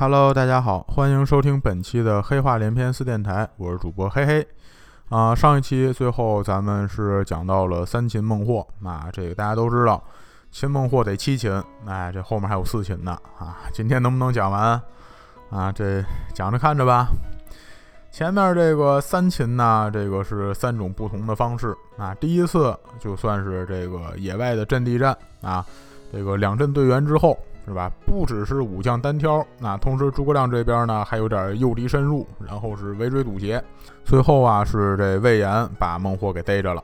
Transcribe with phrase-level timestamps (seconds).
[0.00, 4.48] Hello，大家好，欢迎收听本期的黑话连篇四电台，我是主播黑黑。
[5.10, 10.02] 啊，上一期最后咱们是讲到了三秦孟获，那这个大家都知道，
[10.50, 14.80] 秦孟获得七秦，哎，这后面还有四秦呢啊，今天能不能讲完
[15.50, 15.70] 啊？
[15.70, 17.08] 这讲着看着吧。
[18.10, 22.14] 前面这个三秦呢，这个是三种不同的方式啊。
[22.14, 25.62] 第一次就算是这个野外的阵地战啊，
[26.10, 27.38] 这个两阵队员之后。
[27.70, 27.88] 是吧？
[28.04, 33.62] 不只是武将单挑，那同时诸葛亮这边呢还有点诱敌深入，然后是围追堵截，
[34.04, 36.82] 最后啊是这魏延把孟获给逮着了。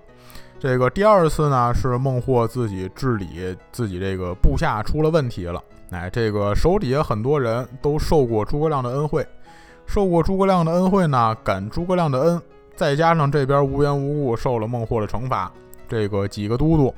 [0.61, 9.27] 这个第二次呢是孟获自己治理自己这个部下出了问题了，哎，这个手底下很多人都受过诸葛亮的恩惠，
[9.87, 12.41] 受过诸葛亮的恩惠呢，感诸葛亮的恩，
[12.77, 15.51] 再加上这边无缘无故受了孟获的惩罚，
[15.89, 16.95] 这个几个都督。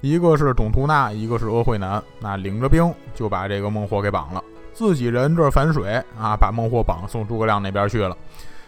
[0.00, 8.16] 一个是董图纳，一个是阿慧南，那领着兵就把这个孟获给绑了，自己人这反水啊，把孟获绑送诸葛亮那边去了。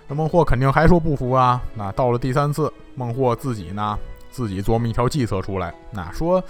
[0.06, 1.62] 那孟获肯定还说不服啊。
[1.74, 3.98] 那到了第三次，孟获自己呢，
[4.30, 6.42] 自己琢磨一条计策出来，那说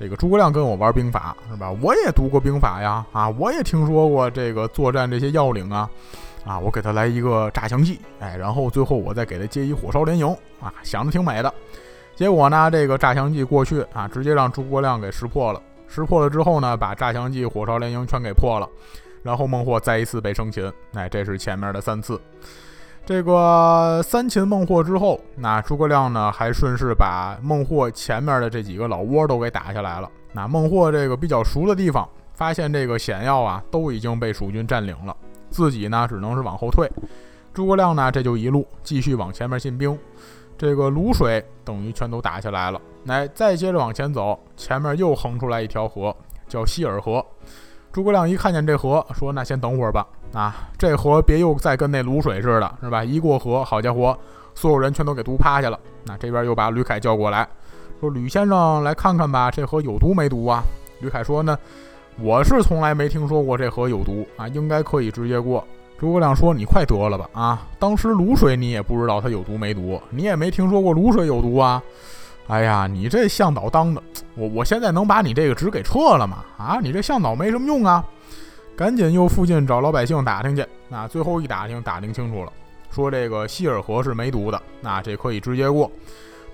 [0.00, 1.70] 这个诸葛亮跟我玩兵法是吧？
[1.80, 5.88] 我也读过兵法呀，啊，我也听说过这个作战这些要领啊，
[6.44, 10.26] 啊，我给他来一个诈降计，哎，然后最后我再给他接一火烧连营
[10.60, 11.54] 啊，想的挺美的。
[12.16, 15.60] 结果呢，这个诈降计过去啊，直接让诸葛亮给识破了。
[15.86, 18.66] 识破了之后呢，把诈降计、火烧连营全给破了。
[19.22, 20.72] 然后孟获再一次被生擒。
[20.94, 22.18] 哎，这是前面的三次。
[23.04, 30.10] 这个三擒孟获之后，那诸葛亮呢，还顺势把孟获前面的这几个老窝都给打下来了。
[30.32, 35.14] 那孟获这个比较熟的地方，发现这个险要啊，都已经被蜀军占领了，
[35.50, 36.90] 自己呢，只能是往后退。
[37.52, 39.96] 诸葛亮呢，这就一路继续往前面进兵。
[40.58, 46.14] 这个卤水等于全都打下来了，来再接着往前走，前面又横出来一条河，
[46.48, 47.24] 叫希尔河。
[47.92, 53.02] 诸葛亮一看见这河，说：“那先等会儿吧，啊，这河别又再跟那卤水似的，是吧？
[53.02, 54.16] 一过河，好家伙，
[54.54, 55.78] 所有人全都给毒趴下了。
[56.04, 57.48] 那这边又把吕凯叫过来，
[58.00, 60.62] 说：‘吕先生来看看吧，这河有毒没毒啊？’
[61.00, 61.58] 吕凯说：‘呢，
[62.20, 65.62] 我是从来没听说过这河有毒啊，应该可以直接过。’
[65.98, 67.28] 诸葛亮说：“你快得了吧！
[67.32, 71.82] 啊，当时卤水你也不知道它有毒没毒，你也没听说过卤水有毒啊！
[72.48, 74.02] 哎呀，你这向导当的，
[74.34, 76.44] 我我现在能把你这个职给撤了吗？
[76.58, 78.04] 啊，你这向导没什么用啊！
[78.76, 80.64] 赶紧又附近找老百姓打听去。
[80.88, 82.52] 那最后一打听，打听清楚了，
[82.90, 85.90] 说这个希尔河是没毒的，那这可以直接过。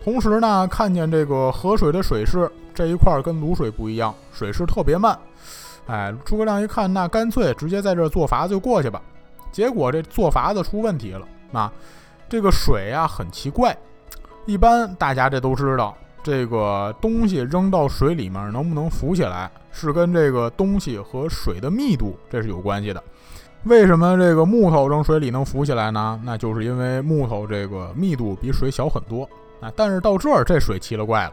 [0.05, 5.19] 同时呢，看见这个河水的水势这一块跟卤水不一样，水势特别慢。
[5.89, 9.03] 哎，诸葛亮一看，那干脆直接在这做法子就过去吧。”
[9.53, 11.71] 结果这做法子出问题了啊！
[12.29, 13.77] 这个水啊很奇怪，
[14.47, 23.05] 一般大家这都知道，这个东西扔到水里面能不能浮起来，是跟这个东西和水的密度这是有关系的。
[23.65, 26.19] 为什么这个木头扔水里能浮起来呢？
[26.25, 29.29] 那就是因为木头这个密度比水小很多
[29.61, 29.71] 啊。
[29.77, 31.33] 但是到这儿这水奇了怪了，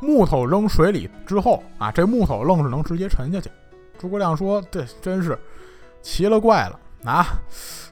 [0.00, 3.50] 木头扔水里之后啊，这木头愣是能直接沉下去。
[3.98, 5.38] 诸葛亮说：“这真是
[6.00, 7.26] 奇了怪了。”啊，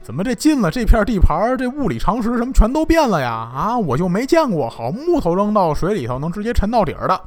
[0.02, 3.30] 怎么这进了这片地盘，这物理常识什么全都变了呀？
[3.30, 7.20] 啊，我就没见过好木头扔到水里头能直接沉到底儿的。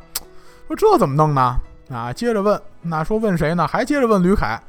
[0.68, 1.56] 说这怎么弄呢？
[1.90, 3.68] 啊，接着问，那说问谁呢？
[3.68, 4.62] 还接着问吕凯，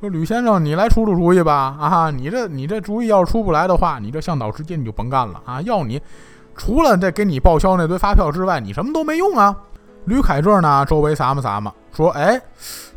[0.00, 1.76] 说吕先生你来出出主意吧。
[1.80, 5.60] 啊，你这你这主意要是出不来的话，你这向导直接你就甭干了啊！
[5.62, 6.00] 要你
[6.54, 9.56] 除了这给你报销那堆发票之外，你什么都没用啊。
[10.04, 12.40] 吕凯这儿呢，周围撒么撒么，说哎，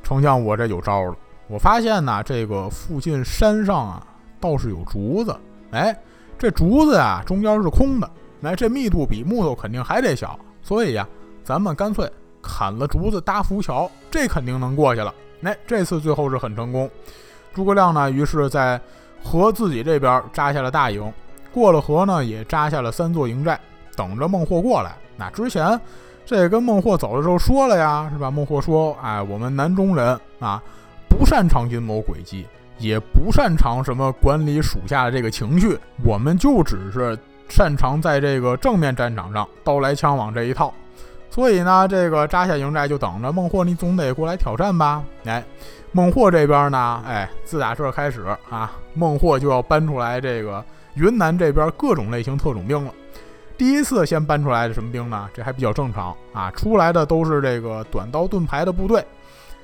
[0.03, 1.15] 丞相我这有招了。
[1.51, 4.07] 我发现呢，这个附近山上啊，
[4.39, 5.35] 倒是有竹子。
[5.72, 5.94] 哎，
[6.39, 8.09] 这竹子呀，中间是空的。
[8.39, 11.06] 那，这密度比木头肯定还得小，所以呀，
[11.44, 12.09] 咱们干脆
[12.41, 15.13] 砍了竹子搭浮桥，这肯定能过去了。
[15.44, 16.90] 哎，这次最后是很成功。
[17.53, 18.79] 诸葛亮呢，于是在
[19.22, 21.11] 河自己这边扎下了大营，
[21.53, 23.59] 过了河呢，也扎下了三座营寨，
[23.97, 24.95] 等着孟获过来。
[25.17, 25.78] 那之前
[26.25, 28.31] 这跟孟获走的时候说了呀，是吧？
[28.31, 30.64] 孟获说：“哎，我们南中人啊。”
[31.22, 32.47] 不擅长阴谋诡计，
[32.79, 37.16] 也不擅长什么管理属下的这个情绪，我们就只是
[37.47, 40.73] 擅长在这个正面战场上刀来枪往这一套。
[41.29, 45.03] 所以呢，这个扎下营寨就等着孟获，你总得过来挑战吧？
[45.26, 45.44] 哎，
[45.91, 50.66] 孟获这边呢，哎，自打这开始啊，孟获就要搬出来这个
[50.96, 52.91] 云南这边各种类型特种兵了。
[53.59, 55.29] 第一次先搬出来的什么兵呢？
[55.35, 59.06] 这还比较正常啊，出来的都是这个短刀盾牌的部队。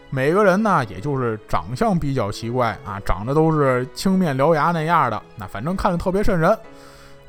[0.10, 6.58] 每个人呢，也就是长相比较奇怪啊，长得都是青面獠牙那样的，那反正看着特别瘆人。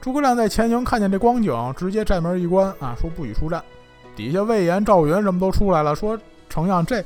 [0.00, 3.60] 诸葛亮在前营看见这光景，直接寨门一关啊，说不许出战。
[4.14, 6.16] 底下魏延、赵云什么都出来了，说
[6.48, 7.04] 丞相这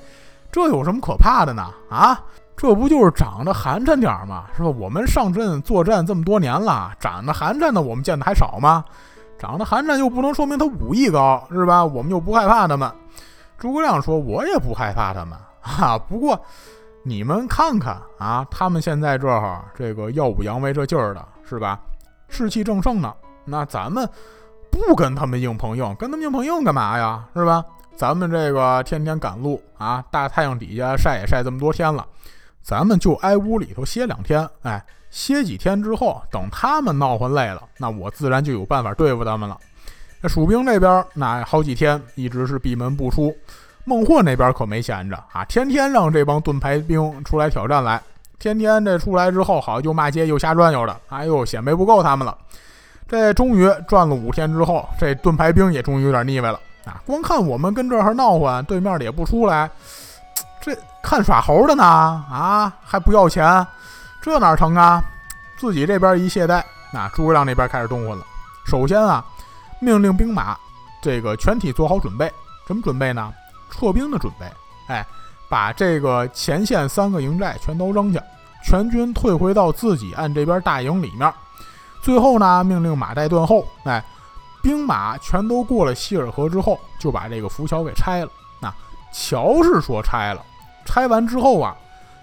[0.51, 1.65] 这有什么可怕的呢？
[1.89, 2.21] 啊，
[2.55, 4.45] 这不就是长得寒碜点吗？
[4.55, 4.69] 是吧？
[4.69, 8.85] 我们上阵作战这么多年了，长得寒碜的我们见的还少吗？
[9.39, 11.83] 长得寒碜又不能说明他武艺高，是吧？
[11.83, 12.93] 我们又不害怕他们。
[13.59, 16.39] 诸葛亮说：“我也不害怕他们啊，不过
[17.03, 21.81] 你们看看啊，他们现在这儿这个耀武扬威这劲儿的，是吧？
[22.29, 23.15] 士气正盛呢。
[23.45, 24.09] 那咱们
[24.71, 27.25] 不跟他们硬碰硬，跟他们硬碰硬干嘛呀？
[27.35, 27.65] 是吧？
[27.97, 32.07] 咱们这个天天赶路啊，大太阳底下晒也晒这么多天了。”
[32.63, 34.81] 咱们就挨屋里头歇两天，哎，
[35.11, 39.59] 歇几天之后，等他们闹混累了，那我自然就有办法对付他们了。
[40.21, 43.35] 那蜀兵这边，那好几天一直是闭门不出。
[43.85, 48.01] 孟获那边可没闲着啊，天天让这帮盾牌兵出来挑战来，
[48.39, 52.37] 天天这出来之后，好又骂街又瞎转悠的，哎呦，显摆不够他们了。
[53.09, 59.69] 这终于转了五天之后，这盾牌兵也终于有点腻歪了啊，光看我们跟这儿闹混，对面的也不出来。
[60.61, 63.67] 这看耍猴的呢啊，还不要钱，
[64.23, 65.03] 这哪成啊？
[65.59, 66.63] 自己这边一懈怠，
[66.93, 68.25] 那诸葛亮那边开始动混了。
[68.65, 69.25] 首先啊，
[69.81, 70.57] 命令兵马
[71.03, 72.33] 这个全体做好准备，
[72.67, 73.33] 什么准备呢？
[73.73, 74.47] 撤兵的准备。
[74.87, 75.05] 哎，
[75.49, 78.23] 把这个前线三个营寨全都扔下，
[78.63, 81.33] 全军退回到自己岸这边大营里面。
[82.01, 84.05] 最后呢，命令马岱断后，哎，
[84.63, 88.31] 兵马全都过了希尔河之后，就把这个浮桥给拆了。
[88.61, 88.73] 那
[89.13, 90.43] 桥是说拆了。
[90.85, 91.75] 拆完之后啊，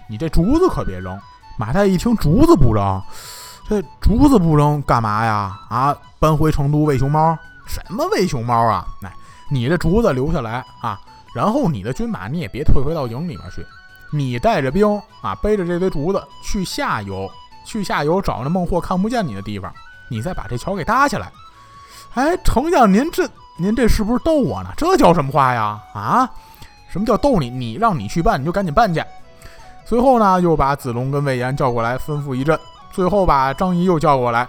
[0.08, 1.18] 你这竹子可别扔。
[1.56, 3.02] 马岱一听竹子不扔，
[3.68, 5.58] 这竹子不扔干嘛呀？
[5.68, 7.36] 啊，搬回成都喂熊猫？
[7.66, 8.86] 什么喂熊猫啊？
[9.02, 9.12] 哎，
[9.50, 11.00] 你这竹子留下来啊，
[11.34, 13.64] 然后你的军马你也别退回到营里面去，
[14.12, 17.30] 你带着兵啊，背着这堆竹子去下游，
[17.64, 19.72] 去下游找那孟获看不见你的地方，
[20.08, 21.30] 你再把这桥给搭起来。
[22.14, 24.70] 哎，丞相您这您这是不是逗我呢？
[24.76, 25.80] 这叫什么话呀？
[25.94, 26.28] 啊？
[26.88, 27.48] 什么叫逗你？
[27.48, 29.00] 你让你去办，你就赶紧办去。
[29.84, 32.58] 随后呢，又把子龙跟魏延叫过来，吩咐一阵。
[32.90, 34.48] 最后把张仪又叫过来，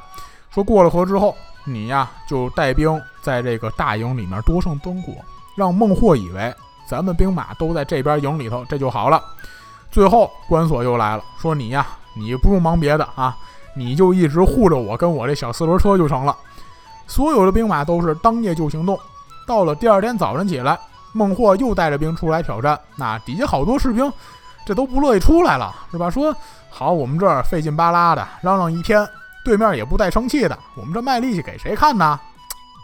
[0.50, 5.14] 说过了河之后，你呀就带兵在这个大营里面多胜灯火，
[5.56, 6.52] 让孟获以为
[6.92, 9.24] 咱们兵马都在这边营里头，这就好了。
[9.90, 13.34] 最后关索又来了，说你呀，你不用忙别的啊，
[13.74, 16.36] 你就一直护着我跟我这小四轮车就成了。
[17.08, 19.00] 所有的兵马都是当夜就行动，
[19.48, 20.78] 到了第二天早晨起来。
[21.14, 24.12] 孟获又带着兵出来挑战，那底下好多士兵，
[24.66, 26.10] 这都不乐意出来了，是吧？
[26.10, 26.36] 说
[26.70, 29.08] 好，我们这儿费劲巴拉的嚷嚷一天，
[29.46, 32.20] 对面也不带生气的，我们这卖力气给谁看呢？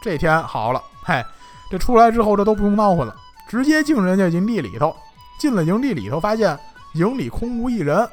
[0.02, 1.22] 这天好了，嘿，
[1.70, 3.14] 这出来之后，这都不用闹混了，
[3.48, 4.96] 直接进人家营地里头。
[5.40, 6.58] 进了营地里头，发现
[6.94, 8.08] 营里空无一人，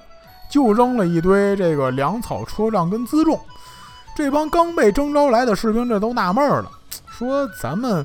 [0.51, 3.41] 就扔了一堆这个粮草、车仗跟辎重。
[4.15, 6.71] 这帮刚被征召来的士兵，这都纳闷了，
[7.09, 8.05] 说咱们。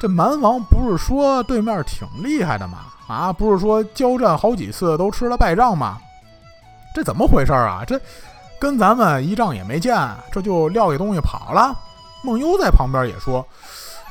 [0.00, 2.78] 这蛮王不是说对面挺厉害的吗？
[3.06, 5.96] 啊，不是说交战好几次都吃了败仗吗？
[6.92, 7.84] 这怎么回事啊？
[7.86, 8.00] 这
[8.60, 9.96] 跟咱们一仗也没见，
[10.32, 11.72] 这就撂下东西跑了。
[12.22, 13.46] 孟优在旁边也说：“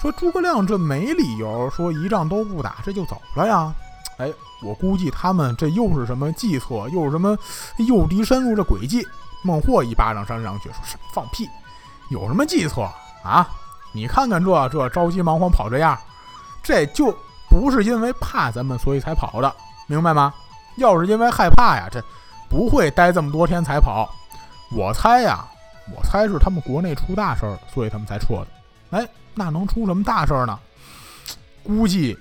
[0.02, 3.72] 说诸葛亮这没理由说一仗都不打这就走了呀。”
[4.18, 4.32] 哎，
[4.62, 7.38] 我估计他们这又是什么计策，又是什么
[7.78, 9.08] 诱敌深入这诡计。
[9.44, 11.50] 孟获一巴掌扇上去，说什么放屁？
[12.10, 12.82] 有什么计策
[13.24, 13.50] 啊？
[13.92, 15.98] 你看看这这着急忙慌跑这样，
[16.62, 17.16] 这就
[17.50, 19.52] 不是因为怕咱们所以才跑的，
[19.88, 20.34] 明白吗？
[20.76, 22.04] 要是因为害怕呀，这
[22.48, 24.08] 不会待这么多天才跑。
[24.72, 25.44] 我猜呀，
[25.96, 28.48] 我猜是他们国内出大事儿，所以他们才撤的。
[28.92, 30.60] 哎，那能出什么大事儿呢？
[31.64, 32.18] 估计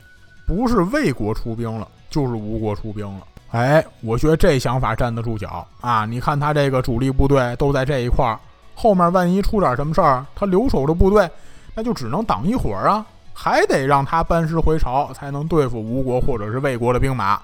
[0.46, 3.26] 不是魏国出兵了，就是吴国出兵了。
[3.50, 6.04] 哎，我觉得这想法站得住脚啊！
[6.06, 8.38] 你看他这个主力部队都在这一块儿，
[8.74, 11.28] 后面万一出点什么事儿，他留守的部队。
[11.74, 17.40] 那就只能挡一会儿啊，还得让他班师回朝，才能对付吴国或者是魏国的兵马。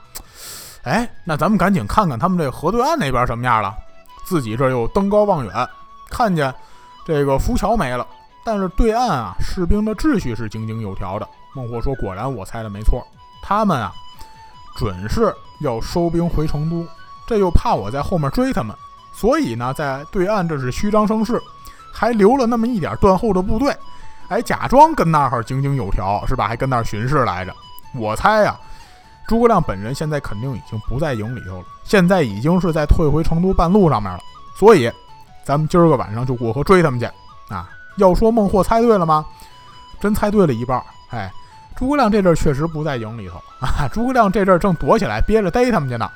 [0.82, 3.74] 哎，那咱们赶紧看看他们这河对岸那边什么样了。
[4.24, 5.68] 自己这又登高望远，
[6.10, 6.52] 看见
[7.04, 8.06] 这个浮桥没了，
[8.46, 11.28] 但是对岸啊，士兵的秩序是井井有条的。
[11.52, 13.04] 孟获说：“果然，我猜的没错，
[13.42, 13.92] 他们啊，
[14.76, 16.86] 准是要收兵回成都。
[17.26, 18.76] 这又怕我在后面追他们，
[19.12, 21.42] 所以呢，在对岸这是虚张声势，
[21.92, 23.76] 还留了那么一点断后的部队。”
[24.28, 26.46] 还假装跟那儿井井有条，是吧？
[26.46, 27.52] 还跟那儿巡视来着。
[27.94, 28.56] 我猜呀，
[29.26, 34.20] 诸葛亮本人现在肯定已经不在营里头了，现在已经是在退回成都半路上面了。
[34.56, 34.88] 所以，
[35.44, 37.06] 咱们今儿个晚上就过河追他们去
[37.48, 37.68] 啊！
[37.96, 39.24] 要说孟获猜对了吗？
[40.00, 40.82] 真猜对了一半。
[41.10, 41.32] 哎，
[41.76, 46.10] 诸葛亮这阵儿确实不在营里头啊，诸葛亮这阵儿正躲起来憋着逮他们去呢。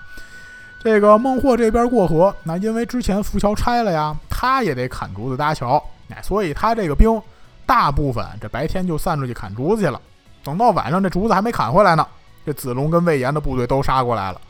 [0.83, 7.21] 这个孟获这边过河，那因为之前浮桥拆了呀，他也得砍竹子搭桥，哎，所以他这个兵。
[7.67, 10.01] 大部分这白天就散出去砍竹子去了，
[10.43, 12.05] 等到晚上这竹子还没砍回来呢，
[12.45, 14.41] 这子龙跟魏延的部队都杀过来了。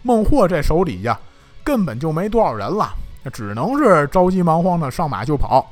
[0.00, 1.18] 孟获这手底下
[1.62, 2.88] 根本就没多少人了，
[3.34, 5.70] 只能是着急忙慌的上马就跑。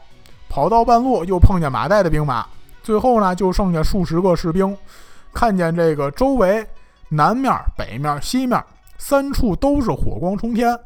[0.48, 2.46] 跑到半路又碰见马岱的兵马，
[2.82, 4.76] 最后呢就剩下数十个士兵。
[5.32, 6.66] 看见这个周围
[7.10, 8.62] 南面、北面、西面
[8.96, 10.76] 三处都是火光冲天，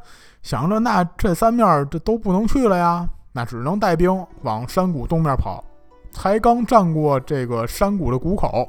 [0.41, 5.63] 想着那这三面这都不能去了呀，那只能带兵往山谷东面跑。
[6.11, 8.67] 才刚站过这个山谷的谷口，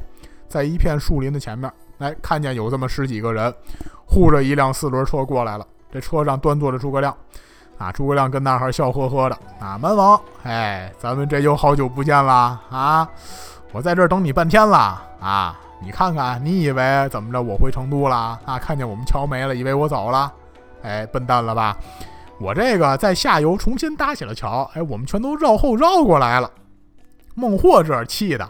[0.49, 3.53] 在一片树林的前面，哎，看见有这么十几个人
[4.07, 5.67] 护着一辆四轮车过来了。
[5.93, 7.15] 这车上端坐着诸葛亮，
[7.79, 9.39] 啊，诸葛亮跟那儿笑呵呵的。
[9.61, 13.09] 啊，蛮王，哎，咱们这又好久不见了啊！
[13.73, 15.59] 我在这儿等你半天了啊！
[15.81, 17.43] 你看看，你以为怎么着？
[17.43, 18.59] 我回成都了啊？
[18.59, 20.33] 看见我们桥没了，以为我走了？
[20.83, 21.77] 哎，笨蛋了吧？
[22.39, 26.51] 我这个在下游重新搭起了桥，哎，我们全都绕后绕过来了。
[27.35, 28.49] 孟获这儿气的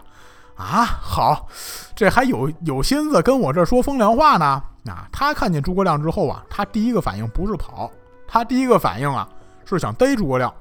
[0.57, 1.47] 啊，好，
[1.95, 4.62] 这还有有心思跟我这说风凉话呢。
[4.87, 7.90] 啊，他看见诸葛亮之后啊，他第一个反应不是跑，
[8.26, 9.28] 他第一个反应啊
[9.64, 10.52] 是想逮诸葛亮。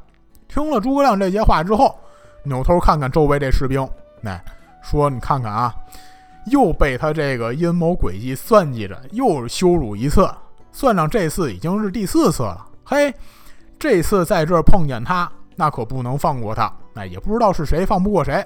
[0.47, 1.97] 听了诸葛亮这些话之后，
[2.43, 3.87] 扭头看看周围这士兵，
[4.23, 4.43] 哎，
[4.81, 5.73] 说你看看啊，
[6.47, 10.29] 又被他这个阴谋诡计算计着，又羞辱一次，
[10.71, 12.65] 算上这次已经是第四次了。
[12.83, 13.11] 嘿，
[13.79, 16.71] 这次在这儿碰见他，那可不能放过他。
[16.93, 18.45] 哎，也不知道是谁放不过谁。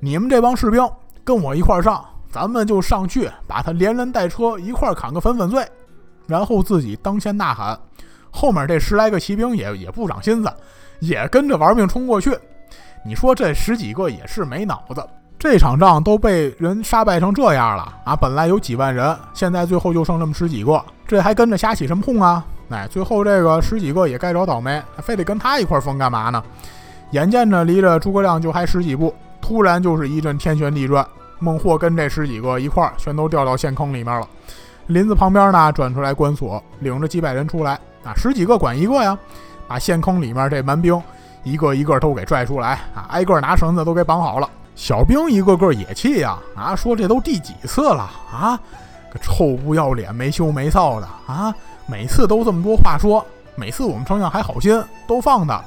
[0.00, 0.86] 你们这帮士兵
[1.24, 5.66] 跟我一块上，咱们就上去把他连人带车一块砍个粉粉碎，
[6.26, 7.80] 然后自己当先呐喊。
[8.36, 10.52] 后面这十来个骑兵也也不长心思，
[10.98, 12.36] 也跟着玩命冲过去。
[13.04, 15.06] 你说这十几个也是没脑子，
[15.38, 18.16] 这场仗都被人杀败成这样了啊！
[18.16, 22.44] 本来有几万人，现在最后就剩这么十几个，这还跟着瞎起什么哄啊？
[22.70, 26.42] 哎，最后这个十几个也该着倒霉，非得跟他一块疯干嘛呢？
[27.12, 31.06] 眼见着离着诸葛亮就还十几步，突然就是一阵天旋地转，
[31.38, 34.26] 孟获跟这十几个一块儿全都掉到陷坑里面了。
[34.86, 39.18] 林子旁边呢转出来关索，领着几百人出来啊，十几个管一个呀，
[39.66, 41.00] 把陷坑里面这蛮兵
[41.42, 44.48] 一个一个都给拽出来啊，挨个拿绳子都给绑好了。
[44.74, 48.58] 小兵一个个也气呀啊，说这都第几次了啊，
[49.12, 51.54] 个臭不要脸、没羞没臊的啊，
[51.86, 55.62] 每次都这么多话说，每次我们丞相还好心都放他。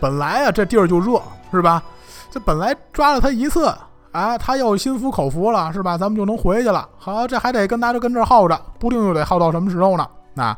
[0.00, 1.20] 本来啊，这地儿就热，
[1.50, 1.82] 是吧？
[2.30, 3.72] 这本来抓了他一次，
[4.12, 5.96] 哎，他要心服口服了，是吧？
[5.98, 6.88] 咱们就能回去了。
[6.98, 10.06] 好，这还得跟大家跟这耗着，不定又得耗到什么时候呢？
[10.32, 10.56] 那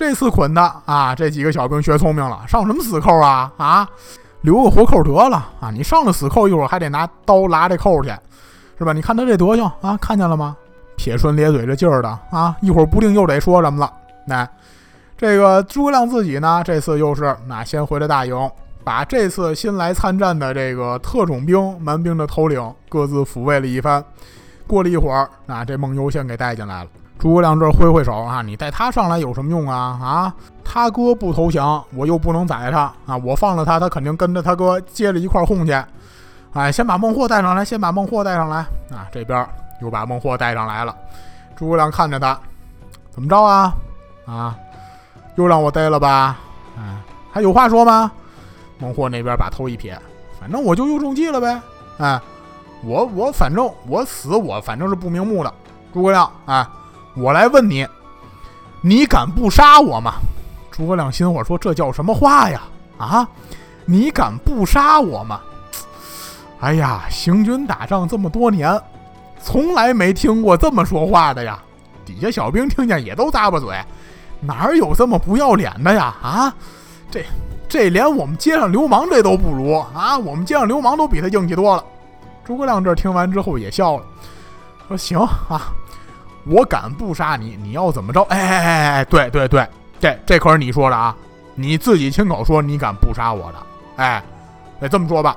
[0.00, 3.52] 这次捆的啊，这几个小兵学聪明了，上什么死扣啊？
[3.58, 3.86] 啊，
[4.40, 5.70] 留个活扣得了啊！
[5.70, 8.08] 你上了死扣，一会儿还得拿刀拉这扣去，
[8.78, 8.94] 是吧？
[8.94, 10.56] 你看他这德行啊，看见了吗？
[10.96, 13.92] 撇唇咧嘴这劲儿的啊，一会儿不定又得说什么了。
[14.26, 14.48] 那
[15.18, 18.50] 这个诸葛亮自己呢，这次又是那先回了大营。
[18.82, 24.02] 把这次新来参战的这个特种兵蛮兵的头领各自抚慰了一番。
[24.66, 26.90] 过了一会儿，那这孟优先给带进来了。
[27.20, 29.76] 诸葛亮这挥挥手啊，你带他上来有什么用啊？
[30.02, 30.34] 啊，
[30.64, 33.14] 他哥不投降，我又不能宰他啊！
[33.22, 35.78] 我放了他，他肯定跟着他哥接着一块哄去。
[36.54, 38.60] 哎，先把孟获带上来，先把孟获带上来
[38.90, 39.06] 啊！
[39.12, 39.46] 这边
[39.82, 40.96] 又把孟获带上来了。
[41.54, 42.40] 诸葛亮看着他，
[43.10, 43.74] 怎么着啊？
[44.24, 44.56] 啊，
[45.34, 46.38] 又让我逮了吧？
[46.78, 48.10] 哎，还有话说吗？
[48.78, 49.96] 孟获那边把头一撇，
[50.40, 51.60] 反正我就又中计了呗。
[51.98, 52.18] 哎，
[52.82, 55.52] 我我反正我死我反正是不瞑目的。
[55.92, 56.66] 诸葛亮，哎，
[57.14, 57.86] 我来问你，
[58.80, 60.14] 你敢不杀我吗？
[60.70, 62.62] 诸葛亮心火说：“这叫什么话呀？
[62.98, 63.28] 啊，
[63.84, 65.40] 你敢不杀我吗？
[66.60, 68.80] 哎呀，行军打仗这么多年，
[69.42, 71.58] 从来没听过这么说话的呀。
[72.04, 73.78] 底下小兵听见也都咂巴嘴，
[74.40, 76.14] 哪有这么不要脸的呀？
[76.22, 76.54] 啊，
[77.10, 77.24] 这。”
[77.70, 80.18] 这连我们街上流氓这都不如啊！
[80.18, 81.84] 我们街上流氓都比他硬气多了。
[82.44, 84.02] 诸葛亮这听完之后也笑了，
[84.88, 85.72] 说：“行啊，
[86.46, 88.22] 我敢不杀你，你要怎么着？
[88.22, 89.68] 哎哎哎哎，对对对，
[90.00, 91.14] 这这可是你说的啊！
[91.54, 93.58] 你自己亲口说你敢不杀我的，
[93.96, 94.22] 哎，
[94.80, 95.36] 得这么说吧？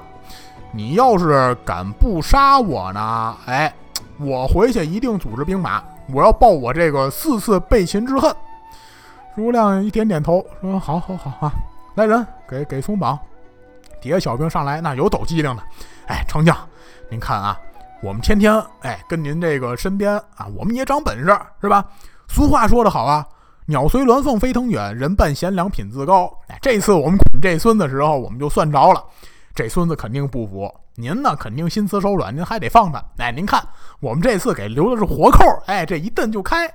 [0.72, 3.36] 你要是敢不杀我呢？
[3.46, 3.74] 哎，
[4.18, 8.34] 我回去一定组织兵马，我要报我这个四次被擒之恨。”
[9.36, 11.52] 诸葛亮一点点头，说：“好好好啊。”
[11.96, 13.18] 来人，给给松绑。
[14.02, 15.64] 底下小兵上来，那有抖机灵的。
[16.08, 16.56] 哎，丞相，
[17.10, 17.60] 您看啊，
[18.04, 21.86] 我们天天哎跟您这个身边啊，我们也长本事，是吧？
[22.28, 23.26] 俗话说得好啊，
[23.68, 26.30] 鸟随鸾凤飞腾远，人伴贤良品自高。
[26.50, 29.02] 哎，这次我们捆这孙子时候，我们就算着了，
[29.56, 30.70] 这孙子肯定不服。
[30.96, 33.02] 您呢，肯定心慈手软，您还得放他。
[33.20, 33.66] 哎，您看，
[34.02, 36.70] 我们这次给留的是活扣，哎，这一蹬就开。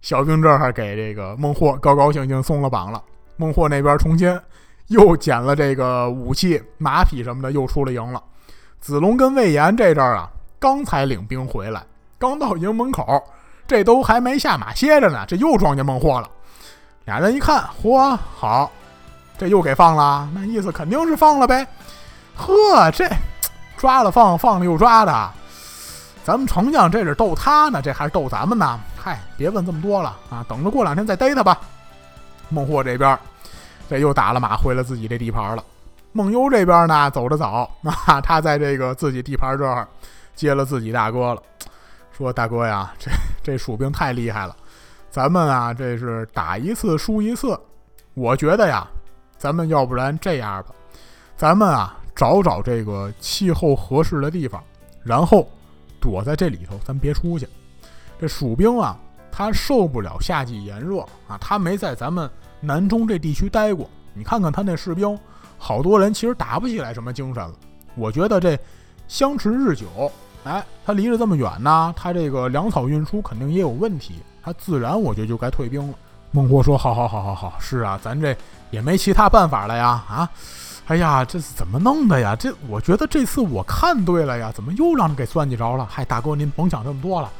[0.00, 3.00] 小兵这儿给这个孟获高高兴兴松了绑了。
[3.36, 4.36] 孟获那边重新
[4.88, 8.20] 又捡了这个武器、马匹什么的，又出了营了。
[8.80, 11.84] 子龙跟魏延这阵儿啊，刚才领兵回来，
[12.18, 13.22] 刚到营门口，
[13.66, 16.28] 这都还没下马歇着呢，这又撞见孟获了。
[17.04, 18.70] 俩人一看，嚯，好，
[19.38, 21.66] 这又给放了，那意思肯定是放了呗。
[22.36, 23.08] 呵，这
[23.76, 25.30] 抓了放，放了又抓的，
[26.24, 28.78] 咱们丞相这是逗他呢，这还是逗咱们呢？
[28.96, 31.60] 嗨，别问这么多了啊，等着过两天再逮他吧。
[32.48, 33.16] 孟获这边，
[33.88, 35.62] 这又打了马回了自己这地盘了。
[36.12, 37.70] 孟优这边呢，走着早
[38.06, 39.86] 啊，他在这个自己地盘这儿
[40.38, 41.42] 接了自己大哥了，
[42.16, 43.10] 说大哥呀，这
[43.42, 44.56] 这蜀兵太厉害了，
[45.10, 47.58] 咱们啊这是打一次输一次，
[48.14, 48.86] 我觉得呀，
[49.36, 50.68] 咱们要不然这样吧，
[51.36, 54.62] 咱们啊找找这个气候合适的地方，
[55.02, 55.48] 然后
[56.00, 57.48] 躲在这里头，咱别出去。
[58.20, 58.96] 这蜀兵啊，
[59.32, 62.30] 他受不了夏季炎热啊，他没在咱们
[62.60, 65.18] 南中这地区待过，你看看他那士兵。
[65.60, 67.52] 好多人其实打不起来什么精神了。
[67.96, 68.56] 我觉得这
[69.08, 69.86] 相持日久，
[70.48, 75.94] 哎，他离着这么远呢，他这个粮草运输肯定也有问题，他自然我觉得就该退兵了。
[76.30, 78.34] 孟获说：“好好好好好，是啊，咱这
[78.70, 80.30] 也没其他办法了呀啊！
[80.86, 82.34] 哎呀，这是怎么弄的呀？
[82.34, 85.86] 这我觉得这次我看对了呀，怎么又让人给算计着了？
[85.90, 87.30] 嗨，大哥您甭想这么多了，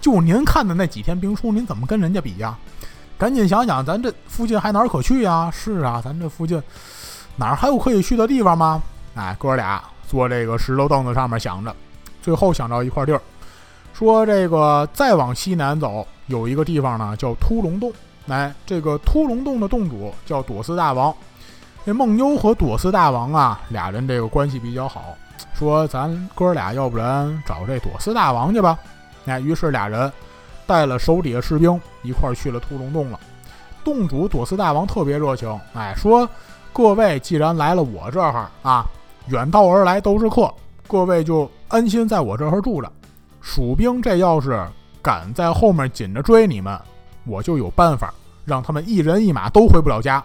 [0.00, 2.56] 就您看的那几天兵书，您怎么跟人家比呀？
[3.18, 5.50] 赶紧想想，咱这附近还哪儿可去呀？
[5.52, 6.62] 是啊，咱这附近。”
[7.34, 8.82] 哪儿还有可以去的地方吗？
[9.14, 11.74] 哎，哥俩坐这个石头凳子上面想着，
[12.22, 13.20] 最后想到一块地儿，
[13.92, 17.92] 说这个再往西南走，有一个地方呢，叫突龙洞。
[18.28, 21.14] 哎，这个突龙洞的洞主叫朵斯大王。
[21.84, 25.14] 这梦幽和朵斯大王啊，俩人这个关系比较好，
[25.52, 28.78] 说咱哥俩要不然找这朵斯大王去吧。
[29.26, 30.10] 哎，于是俩人
[30.66, 33.18] 带了手底下士兵一块去了突龙洞了。
[33.84, 36.28] 洞主朵斯大王特别热情，哎，说。
[36.74, 38.86] 各位既然来了我这儿啊，
[39.26, 40.50] 远道而来都是客，
[40.92, 42.92] 各位就安心在我这儿住着。
[43.40, 44.62] 蜀兵这要是
[45.00, 46.78] 敢在后面紧着追你们，
[47.24, 48.12] 我就有办法
[48.44, 50.22] 让他们一人一马都回不了家。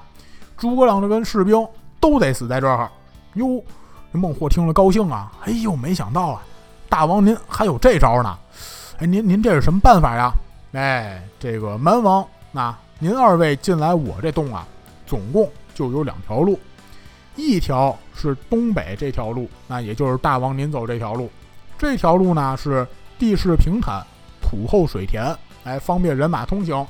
[0.58, 1.65] 诸葛亮这跟士兵
[2.01, 2.91] 都得死在这儿。
[3.36, 3.63] 哟，
[4.12, 6.43] 孟获听了高兴啊，哎呦，没想到啊，
[6.89, 8.38] 大王您还有这招呢。
[8.97, 10.34] 哎，您您这是什么办法呀？
[10.73, 14.67] 哎，这个蛮王，那您二位进来我这洞啊，
[15.06, 15.49] 总共。
[15.73, 16.60] 就有两条路，
[17.38, 21.30] 一条是东北这条路，那也就是大王您走这条路。
[21.78, 22.86] 这条路呢是
[23.19, 24.04] 地势平坦，
[24.41, 26.86] 土厚水田，哎，方便人马通行。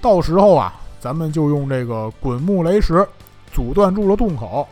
[0.00, 3.04] 到时候啊，咱们就用这个滚木雷石
[3.52, 4.68] 阻断住了洞口，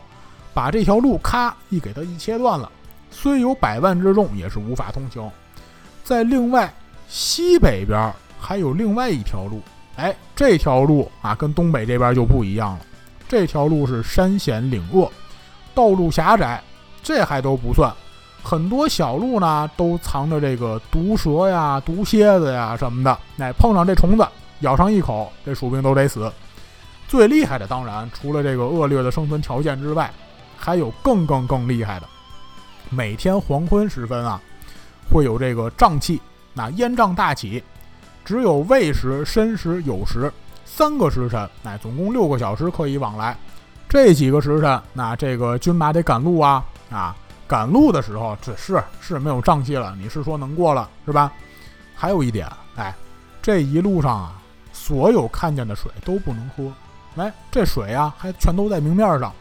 [0.53, 2.71] 把这条路咔一给它一切断了，
[3.11, 5.29] 虽有百万之众，也是无法通行。
[6.05, 6.73] 在另外
[7.09, 9.63] 西北边还有另外一条路，
[9.97, 12.81] 哎，这条路啊跟东北这边就不一样了。
[13.29, 15.11] 这条路是山险岭恶，
[15.75, 16.63] 道路狭窄，
[17.03, 17.93] 这还都不算，
[18.43, 23.19] 很多小路呢都藏着这个毒蛇呀、毒蝎子呀什么的。
[23.39, 24.27] 哎，碰上这虫子，
[24.61, 26.33] 咬上一口，这蜀兵都得死。
[27.09, 30.11] 最厉害的当然除了这个恶劣的生存条件之外，
[30.57, 32.07] 还有更更更厉害的。
[32.91, 34.41] 每天黄昏时分啊，
[35.13, 36.21] 会有这个瘴气，
[36.55, 37.63] 那烟瘴大起，
[38.25, 40.33] 只有未时、申时、酉时。
[40.77, 43.35] 三个时辰，那总共六个小时可以往来。
[43.89, 47.17] 这几个时辰，那这个军马得赶路啊啊！
[47.49, 51.33] 赶路的时候，只是是没有瘴气了，你是说能过了是吧？
[51.95, 52.95] 还有一点，哎，
[53.41, 54.35] 这一路上啊，
[54.71, 56.71] 所有看见的水都不能喝。
[57.23, 59.33] 哎，这水啊，还全都在明面上。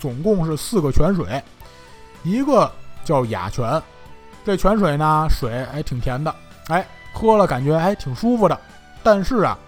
[0.00, 1.42] 总共是四个泉水，
[2.22, 2.72] 一个
[3.04, 3.82] 叫雅泉，
[4.42, 6.34] 这泉水呢，水还挺甜的，
[6.68, 8.58] 哎，喝了感觉还挺舒服的。
[9.02, 9.58] 但是啊。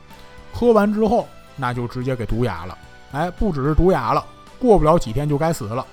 [0.52, 2.76] 喝完之后，那就直接给毒哑了。
[3.12, 4.24] 哎，不只是毒哑了，
[4.58, 5.84] 过不了几天就该死了。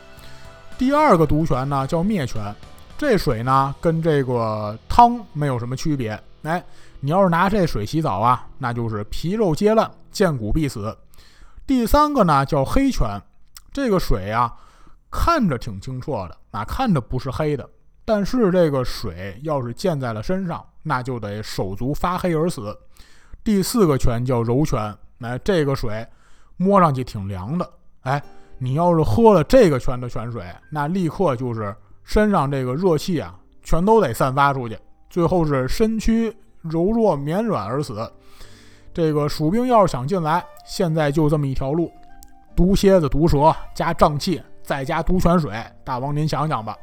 [0.78, 2.54] 第二个毒泉呢，叫灭泉，
[2.98, 6.20] 这水呢跟这个汤没有什么区别。
[6.44, 6.64] 哎，
[7.00, 10.96] 你要是拿这水洗澡啊，那就是皮肉皆烂，见骨必死。
[11.66, 13.20] 第三个呢叫黑泉，
[13.74, 14.54] 这个水啊
[15.10, 17.68] 看着挺清澈的，啊看着不是黑的，
[18.06, 22.78] 但是这个水要是溅在了身上，那就得手足发黑而死。
[23.48, 26.06] 第四个泉叫柔泉，哎，这个水
[26.58, 27.70] 摸上去挺凉的，
[28.02, 28.22] 哎，
[28.58, 33.34] 你要是喝了这个泉的泉水，那立刻就是身上这个热气啊，
[33.64, 34.78] 全都得散发出去，
[35.10, 38.12] 最后是身躯柔弱绵软而死。
[38.94, 41.90] 这个蜀兵要是想进来，现在就这么一条路：
[42.54, 45.54] 毒蝎子、毒蛇加瘴气，再加毒泉水。
[45.86, 46.76] 大王您想想吧，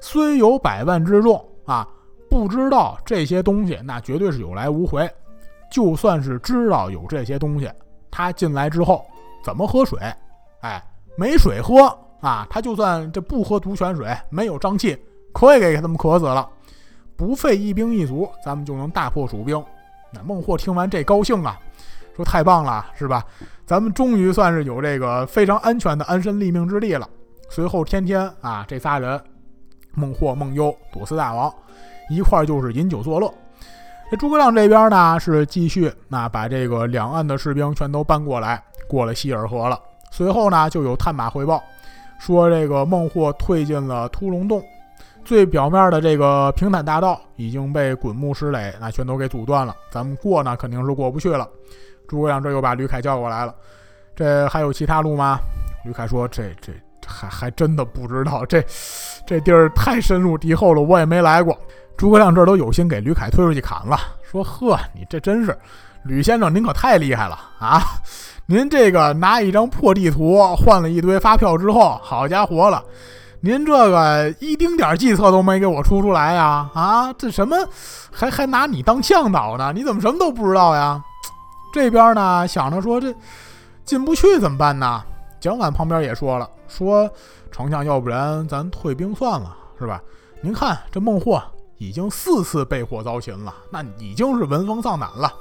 [0.00, 1.84] 虽有百万之众啊，
[2.30, 5.10] 不知道这些东西，那绝对是有来无回。
[5.70, 7.70] 就算是知道有这些东西，
[8.10, 9.04] 他进来之后
[9.44, 9.98] 怎么喝水？
[10.60, 10.82] 哎，
[11.16, 11.86] 没水喝
[12.20, 12.46] 啊！
[12.48, 14.96] 他就算这不喝毒泉水，没有瘴气，
[15.32, 16.48] 可以给他们渴死了。
[17.16, 19.62] 不费一兵一卒，咱们就能大破蜀兵。
[20.12, 21.58] 那孟获听完这高兴啊，
[22.16, 23.24] 说太棒了，是吧？
[23.66, 27.08] 咱们终于算是有这个非常安全的安身立命之地了。
[27.50, 29.20] 随后天天啊，这仨人，
[29.92, 31.52] 孟获、孟优、朵思大王
[32.10, 33.32] 一块儿就是饮酒作乐。
[34.16, 39.78] 诸葛亮这边呢是继续那把这个两岸的士兵全都搬过来，过了希尔河了。
[40.10, 41.62] 随后呢就有探马汇报，
[42.18, 44.62] 说这个孟获退进了突龙洞，
[45.24, 51.48] 最表面的这个平坦大道已经被滚木石垒那全都给阻断了，咱们过呢肯定是过不去了。
[52.06, 53.54] 诸葛亮这又把吕凯叫过来了，
[54.14, 55.38] 这还有其他路吗？
[55.84, 56.72] 吕凯说：“这这
[57.06, 58.64] 还还真的不知道，这
[59.26, 61.58] 这地儿太深入敌后了，我也没来过。”
[61.96, 65.56] 诸葛亮这都有心给吕凯推出去砍了，说：“呵，你这真是，
[66.04, 67.80] 吕先生您可太厉害了啊！
[68.46, 72.82] 您这个拿一张破地图换了一堆发票之后，好家伙了，
[73.40, 76.68] 您这个一丁点计策都没给我出出来呀！
[76.74, 77.56] 啊，这什么，
[78.10, 79.72] 还还拿你当向导呢？
[79.72, 81.00] 你怎么什么都不知道呀？
[81.72, 83.14] 这边呢想着说这
[83.84, 85.02] 进不去怎么办呢？
[85.40, 87.08] 蒋琬旁边也说了，说
[87.52, 90.00] 丞相，要不然咱退兵算了，是吧？
[90.42, 91.40] 您看这孟获。”
[91.84, 95.32] 已经四次被祸遭擒了，那已经是闻风丧胆了。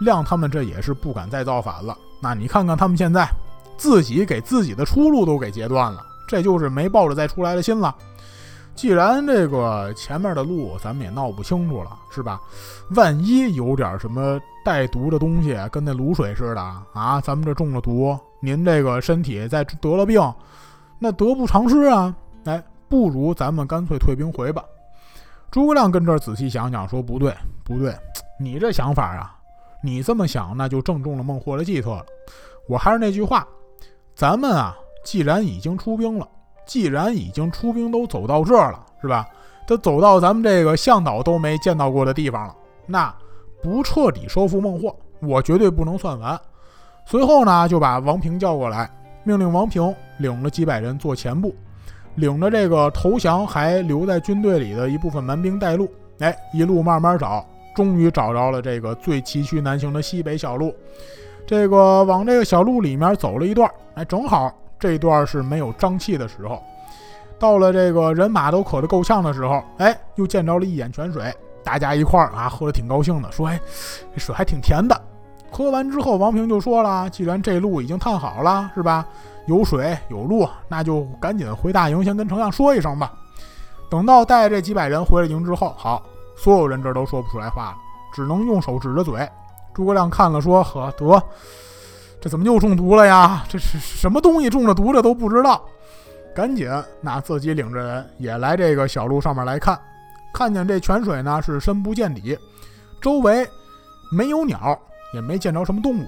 [0.00, 1.96] 亮他们这也是不敢再造反了。
[2.20, 3.28] 那你看看他们现在，
[3.76, 7.94] 自己给自己的出路都给截断了，这就是没抱着再出来的心了。
[8.74, 12.40] 既然这个前面的路咱们也闹不清楚了，是吧？
[12.90, 16.60] 万一有点什么带毒的东西，跟那卤水似的
[16.92, 20.20] 啊，咱们这中了毒，您这个身体再得了病，
[20.98, 22.14] 那得不偿失啊！
[22.44, 24.62] 哎，不如咱们干脆退兵回吧。
[25.56, 27.96] 诸葛亮跟这儿仔细想想，说：“不对，不对，
[28.38, 29.34] 你这想法啊，
[29.82, 32.04] 你这么想，那就正中了孟获的计策了。
[32.68, 33.48] 我还是那句话，
[34.14, 36.28] 咱们啊，既然已经出兵了，
[36.66, 39.26] 既然已经出兵都走到这儿了，是吧？
[39.66, 43.10] 都走到咱们这个向导都没见到过的地方了，那
[43.62, 46.38] 不彻底收复孟获，我绝对不能算完。
[47.06, 48.90] 随后呢，就把王平叫过来，
[49.24, 51.56] 命令王平领了几百人做前部。”
[52.16, 60.74] 领着这个投降还留在军队里的一部分蛮兵带路，哎，一路慢慢找，终于找着了这个最崎岖难行的西北小路。
[61.46, 66.60] 这个往这个小路里面走了一段，哎，正好这段是没有瘴气的时候。
[67.38, 73.60] 到了这个人马都渴得够呛的时候，哎，又见着了一眼泉水，大家一块儿啊喝的挺高兴的，说，哎，
[74.14, 74.98] 这水还挺甜的。
[75.50, 79.06] 喝完之后，王平就说了，既然这路已经探好了，是吧？
[79.46, 83.12] 有水有路，那就赶紧回大营，先跟丞相说一声吧。
[83.88, 86.02] 等到带这几百人回了营之后，好，
[86.36, 87.76] 所有人这都说不出来话了，
[88.12, 89.28] 只能用手指着嘴。
[89.72, 91.22] 诸葛亮看了说：“呵，得，
[92.20, 93.44] 这怎么又中毒了呀？
[93.48, 95.62] 这是什么东西中了毒，这都不知道。”
[96.34, 96.68] 赶紧
[97.00, 99.78] 那自己领着人也来这个小路上面来看，
[100.34, 102.36] 看见这泉水呢是深不见底，
[103.00, 103.48] 周围
[104.10, 104.78] 没有鸟，
[105.14, 106.06] 也没见着什么动物。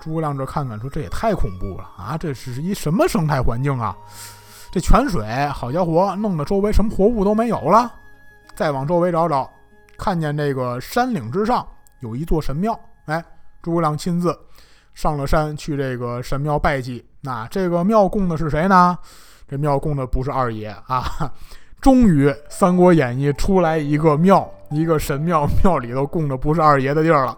[0.00, 2.16] 诸葛亮这看看说：“这也太恐怖了啊！
[2.16, 3.96] 这是一什么生态环境啊？
[4.70, 7.92] 这泉水，好家伙，弄得周围什么活物都没有了。
[8.54, 9.50] 再往周围找找，
[9.96, 11.66] 看见这个山岭之上
[12.00, 12.78] 有一座神庙。
[13.06, 13.24] 哎，
[13.60, 14.38] 诸葛亮亲自
[14.94, 17.04] 上了山去这个神庙拜祭。
[17.20, 18.96] 那这个庙供的是谁呢？
[19.48, 21.32] 这庙供的不是二爷啊！
[21.80, 27.36] 终于，《三国演义》出来一个庙，一个神庙，庙里头供的不是二爷的地儿了。”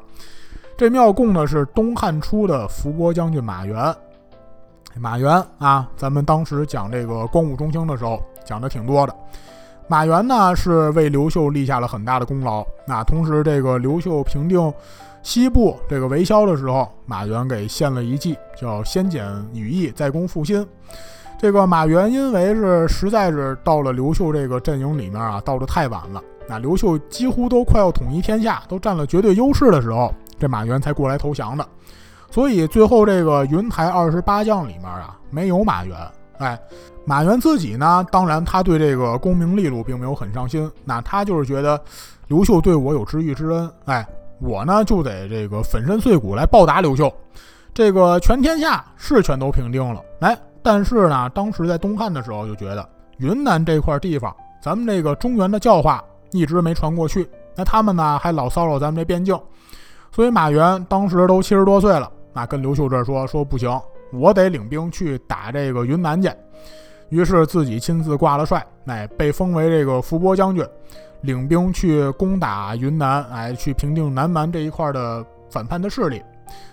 [0.80, 3.94] 这庙供的是东汉初的伏波将军马援。
[4.98, 9.14] 马援啊，咱们当时讲这个光武中兴的时候讲的挺多的。
[9.88, 12.66] 马援呢是为刘秀立下了很大的功劳。
[12.86, 14.72] 那同时，这个刘秀平定
[15.22, 20.66] 西部这个围萧的时候，马援给献了一计，叫先减羽翼，再攻复心。
[21.38, 26.22] 这个马援因为是实在是到了刘秀这个阵营里面啊，到的太晚了。
[26.48, 30.10] 那刘秀几乎都快要统一天下，都占了绝对优势的时候。
[30.40, 31.64] 这马援才过来投降的，
[32.30, 35.96] 所以最后这个云台二十八将里面啊，没有马援。
[36.38, 36.58] 哎，
[37.04, 41.78] 马援自己呢，当然他对这个功名利禄并没有很上心，那他就是觉得
[42.28, 44.06] 刘秀对我有知遇之恩，哎，
[44.40, 47.12] 我呢就得这个粉身碎骨来报答刘秀。
[47.74, 59.38] 这个全天下是全都平定了，哎，但是呢，当时在东汉的时候就觉得云南这块地方，咱们这个中原的教化一直没传过去，那他们呢还老骚扰咱们这边境。
[60.20, 63.80] 所以马援当时都七十多岁了，那跟刘秀这说说不行，
[64.12, 66.30] 我得领兵去打这个云南去。
[67.08, 70.62] 于是自己亲自挂了帅，哎，被封为这个伏波将军，
[71.22, 76.22] 领兵去攻打云南，哎，去平定南蛮这一块的反叛的势力。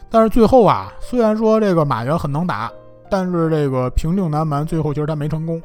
[0.09, 2.69] 但是最后啊，虽然说这个马援很能打，
[3.09, 5.61] 但是这个平定南蛮最后其实他没成功，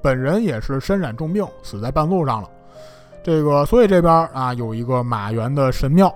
[0.00, 2.48] 本人也是身染重病，死在半路上了。
[3.22, 6.10] 这个所以这边啊有一个马援的神庙。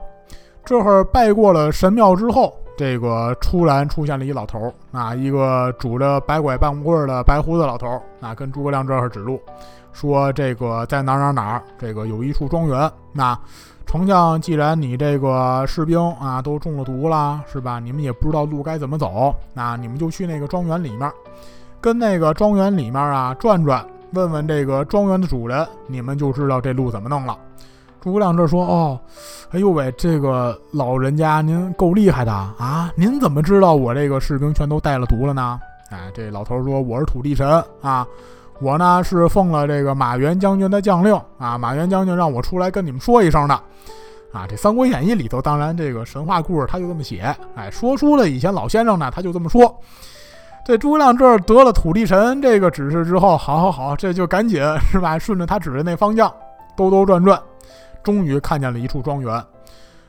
[0.64, 9.40] 这会儿拜过了神庙之后，这个突然出现了一老头儿啊，一个拄着白拐棒棍儿的白胡子老头儿啊，跟诸葛亮这儿指路，
[9.92, 12.90] 说这个在哪儿哪儿哪儿，这个有一处庄园。
[13.12, 13.38] 那
[13.84, 17.78] 丞相，既然你这个士兵啊都中了毒了，是吧？
[17.78, 21.10] 你们也不知道路该怎么走，那你们就去那个庄园里面，
[21.80, 27.36] 跟那个庄园里面啊转转，问问这个庄园的主人，你们就知道这路怎么弄了。
[28.02, 28.98] 诸葛亮这说：“哦，
[29.52, 32.90] 哎呦喂，这个老人家您够厉害的啊！
[32.96, 35.60] 您怎么知道我这个士兵全都带了毒了呢？”
[35.90, 38.04] 哎，这老头说：“我是土地神啊，
[38.60, 43.54] 我呢是奉了这个马援将军的将令啊，马援将军让我出来跟你们说一声的。
[44.32, 47.32] 啊，这《三国演义》里头，当然这个神话故事他就这么写。
[47.54, 49.72] 哎，说书的以前老先生呢，他就这么说。
[50.64, 54.60] 这诸葛亮这儿得了土地神这个指示之后，好好好，这就赶紧
[54.90, 55.16] 是吧？
[55.20, 56.32] 顺着他指的那方向
[56.74, 57.40] 兜兜转转。”
[58.02, 59.44] 终于看见了一处庄园，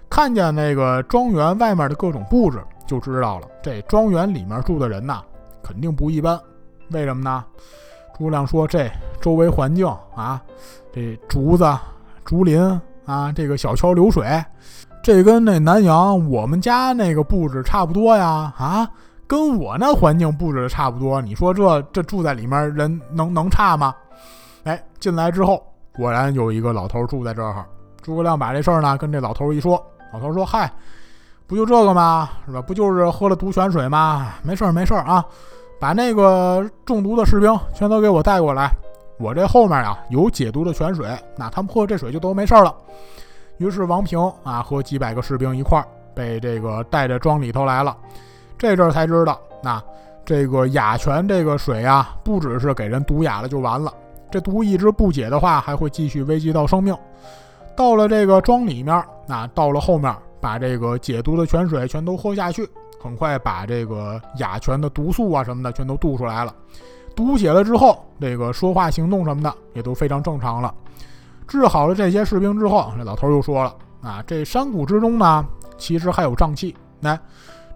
[0.09, 5.21] 看见那个庄园外面的各种布置，就知道了这庄园里面住的人呐，
[5.61, 6.39] 肯定不一般。
[6.89, 7.43] 为什么呢？
[8.15, 8.87] 诸葛亮说：“这
[9.19, 10.39] 周围环境啊，
[10.93, 11.65] 这竹子、
[12.23, 12.61] 竹林
[13.05, 14.23] 啊，这个小桥流水，
[15.01, 18.53] 这跟那南阳我们家那个布置差不多呀！
[18.55, 18.87] 啊，
[19.25, 21.19] 跟我那环境布置的差不多。
[21.19, 23.95] 你说这这住在里面人能能差吗？
[24.65, 27.65] 哎，进来之后，果然有一个老头住在这儿。”
[28.03, 30.69] 诸葛亮把这事儿呢跟这老头一说，老头说：“嗨，
[31.47, 32.29] 不就这个吗？
[32.45, 32.61] 是吧？
[32.61, 34.33] 不就是喝了毒泉水吗？
[34.43, 35.25] 没事儿，没事儿啊，
[35.79, 38.69] 把那个中毒的士兵全都给我带过来。
[39.17, 42.75] 我这后面啊有解毒的泉水，那他们喝这水就都没事儿了。”
[43.57, 47.95] 于是王平啊和几百个士兵一块儿被这个带着庄里头来了。
[48.57, 49.81] 这阵儿才知道，那
[50.25, 53.93] 这个哑泉这个水啊，不只是给人毒哑了就完了，
[54.29, 56.93] 这毒一直不解的话，还会继续危及到生命。
[57.75, 62.67] 到了这个庄里面，那到了后面，把这个解毒的泉水全都喝下去，
[63.01, 66.53] 很快把这个哑泉的毒素啊什么的全都渡出来了。
[67.15, 70.73] 毒解了之后，这个说话行动什么的也都非常正常了。
[71.47, 75.45] 治好了这些士兵之后，这老头又说了：“啊，这山谷之中呢，
[75.77, 76.75] 其实还有瘴气。
[77.01, 77.19] 来，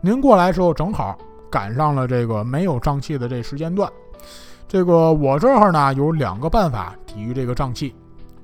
[0.02, 1.18] 您过来时候正好
[1.50, 3.92] 赶上了这个没有瘴气的这时间段。
[4.68, 7.96] 这个我这儿呢有两个办法抵御这个瘴气。”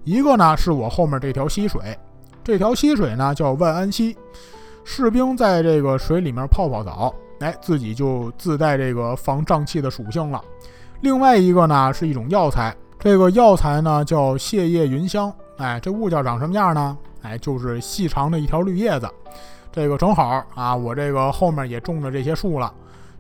[0.04, 1.98] 一个呢是我后面这条溪水，
[2.44, 4.16] 这条溪水呢叫万安溪，
[4.84, 10.44] 士兵在这个水里面泡泡澡，哎，自己就自带这个防胀气的属性了。
[11.02, 16.98] 另外一个呢是一种药材，这个药材呢叫泻叶云香，哎，这物件长什么样呢？
[17.22, 19.10] 哎，就是细长的一条绿叶子。
[19.72, 22.72] 这个正好啊，我这个后面也种着这些树了，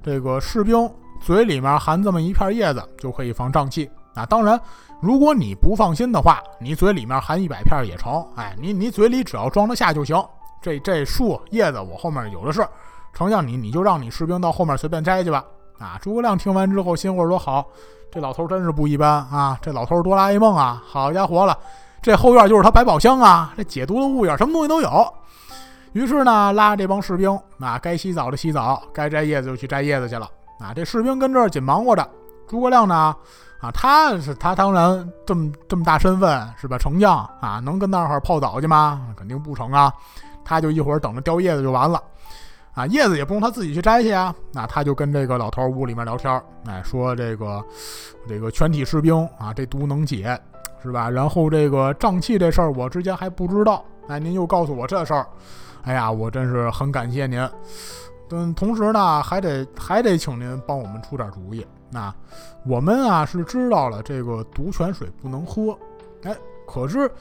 [0.04, 0.90] 这个士兵
[1.22, 3.90] 嘴里面含这么一片叶子就可以防胀气。
[4.16, 4.60] 啊，当然。
[5.02, 8.26] 如果你不放心的话，你嘴里面含一百片也成。
[8.38, 10.16] 哎，你你嘴里只要装得下就行。
[10.62, 12.66] 这这树叶子我后面有的是，
[13.14, 15.44] 丞相你你就让你士兵到后面随便摘去吧。
[15.78, 17.66] 啊，诸葛亮听完之后心话说好，
[18.10, 21.60] 这老头真是不一般啊，这老头哆啦 A 梦啊，好家伙了，
[22.02, 25.14] 这后院就是他百宝箱啊，这解毒的物件什么东西都有。
[25.92, 30.30] 于是呢，拉着这帮士兵，啊，该洗澡的洗澡，该摘叶子就去摘叶子去了。
[30.62, 32.10] 啊，这士兵跟这儿紧忙活着，
[32.48, 33.14] 诸葛亮呢？
[33.64, 36.78] 啊，他是他当然这么这么大身份是吧？
[36.78, 39.08] 丞相啊，能跟那儿泡澡去吗？
[39.16, 39.92] 肯定不成啊！
[40.44, 42.04] 他就一会儿等着叼叶子就完了，
[42.74, 44.36] 啊，叶子也不用他自己去摘去啊。
[44.52, 47.64] 那他就跟这个老头屋里面聊天，哎，说这个
[48.28, 50.38] 这个全体士兵啊，这毒能解
[50.84, 51.10] 是吧？
[51.10, 55.26] 然后这个胀气这事儿我之前还不知道，哎，您又告诉我这事儿，
[55.84, 57.50] 哎呀，我真是很感谢您。
[58.32, 61.66] 嗯，同时呢，还得还得请您帮我们出点主意。
[61.94, 62.14] 那
[62.66, 65.78] 我们啊是知道了这个毒泉水不能喝，
[66.24, 67.12] 哎，可是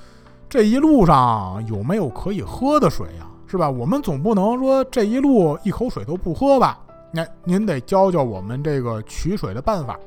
[0.49, 3.27] 这一路上有没有可以喝的水呀？
[3.47, 3.69] 是吧？
[3.69, 6.79] 我们总不能说这一路一口水都不喝吧？
[7.13, 9.99] 那您得教教我们这个取水的办法。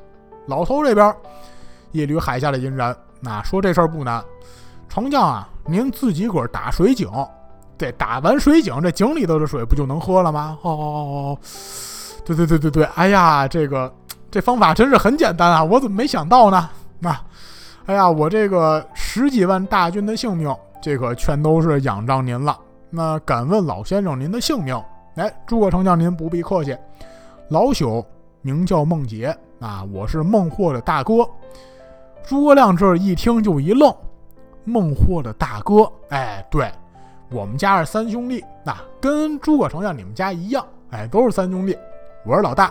[0.46, 1.14] 老头这边
[1.92, 4.20] 一缕海下的银然，那说这事儿不难。
[4.88, 7.08] 丞相啊，您自己个儿打水井，
[7.78, 10.58] 这打完水井，这井里头的水不就能喝了吗？
[10.62, 11.38] 哦哦哦，
[12.24, 13.94] 对对对对对，哎呀，这个。
[14.36, 15.64] 这方法真是很简单啊！
[15.64, 16.68] 我怎么没想到呢？
[16.98, 17.18] 那，
[17.86, 22.54] 哎呀，我这个十几万大军的性命，这可全都是仰仗您了。
[22.90, 24.78] 那敢问老先生您的姓名？
[25.14, 26.76] 哎，诸葛丞相您不必客气，
[27.48, 28.04] 老朽
[28.42, 31.26] 名叫孟杰啊，我是孟获的大哥。
[32.22, 33.90] 诸葛亮这一听就一愣，
[34.64, 36.70] 孟获的大哥，哎，对
[37.30, 41.74] 我们家是三兄弟，那跟诸葛丞相你们家一样，哎，都是三兄弟，
[42.26, 42.70] 我是老大。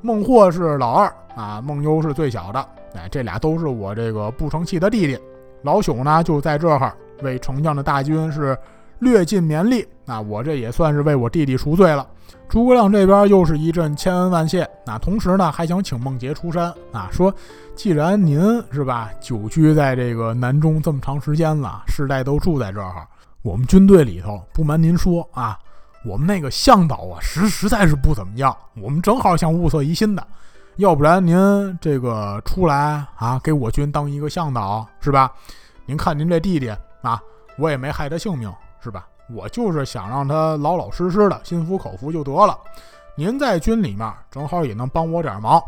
[0.00, 2.66] 孟获是老二啊，孟优是最小的。
[2.94, 5.18] 哎，这俩都是我这个不成器的弟弟。
[5.62, 8.56] 老朽呢，就在这儿为丞相的大军是
[9.00, 12.06] 略尽绵力，那我这也算是为我弟弟赎罪了。
[12.48, 17.34] 诸葛亮这边又是一阵千恩万谢，那同时呢，还想请孟杰出山啊，说
[17.74, 23.06] 既然您是吧久居在这个南中这么长时间了，世代都住在这儿，
[23.42, 25.58] 我们军队里头，不瞒您说啊，
[26.04, 30.26] 我们那个向导啊，实实在是不怎么样，我们正好想物色一新的，
[30.76, 35.32] 要不然您这个出来啊，给我军当一个向导是吧？
[35.86, 36.68] 您看您这弟弟
[37.02, 37.20] 啊，
[37.58, 39.06] 我也没害他性命是吧？
[39.34, 42.56] 我就是想让他老老实实的，心服口服就得了。
[43.14, 45.60] 您在军里面正好也能帮我点忙。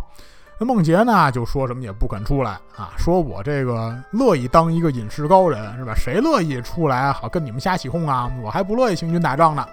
[0.59, 5.93] 那孟杰呢，就说什么也不肯出来啊，说我这个乐意当一个隐士高人，是吧？
[5.95, 8.31] 谁乐意出来好跟你们瞎起哄啊？
[8.43, 9.67] 我还不乐意行军打仗呢。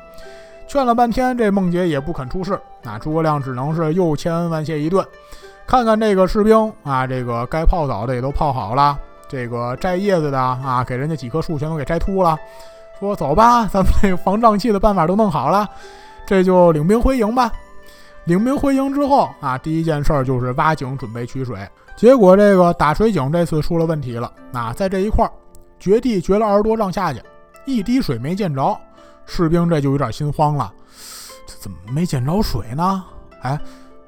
[0.67, 2.59] 劝了半天，这孟杰也不肯出事。
[2.83, 5.05] 那诸葛亮只能是又千恩万谢一顿。
[5.65, 12.37] 看看这个士兵啊，这个该泡澡的也都泡好了，这个摘叶子的啊，给人家几棵树全都给摘秃了。
[12.99, 15.67] 说走吧，咱们这个防瘴气的办法都弄好了，
[16.25, 17.51] 这就领兵回营吧。
[18.25, 21.59] 领兵回营之后啊，第一件事儿就是挖井准备取水。
[21.95, 24.31] 结果这个打水井这次出了问题了。
[24.51, 25.31] 那在这一块儿
[25.79, 27.21] 掘地掘了二十多丈下去，
[27.65, 28.77] 一滴水没见着，
[29.27, 30.73] 士兵这就有点心慌了。
[31.45, 33.05] 这怎么没见着水呢？
[33.41, 33.59] 哎，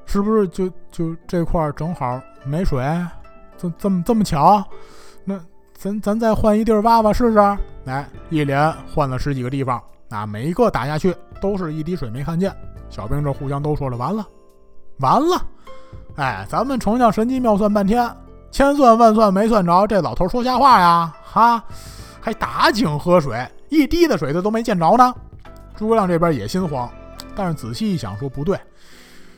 [0.05, 2.83] 是不是就就这块正好没水？
[3.57, 4.63] 这这么这么巧？
[5.23, 5.39] 那
[5.77, 7.57] 咱咱再换一地儿挖挖试试。
[7.85, 12.55] 哎，一连换了十几个地方，啊每一个打下去都是一滴水没看见。
[12.89, 14.25] 小兵这互相都说了：“完了，
[14.99, 15.45] 完了！”
[16.17, 18.09] 哎，咱们丞相神机妙算半天，
[18.51, 21.13] 千算万算没算着，这老头说瞎话呀！
[21.23, 21.63] 哈，
[22.19, 25.13] 还打井喝水，一滴的水他都没见着呢。
[25.75, 26.89] 诸葛亮这边也心慌，
[27.35, 28.59] 但是仔细一想，说不对，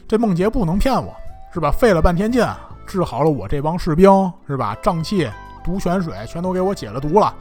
[0.08, 1.14] 这孟杰不能骗我，
[1.54, 1.72] 是吧？
[1.72, 2.46] 费了半天劲
[2.88, 4.10] 治好了我这帮士兵，
[4.48, 4.76] 是吧？
[4.82, 5.30] 瘴气、
[5.64, 7.34] 毒泉水全都给我解了毒了。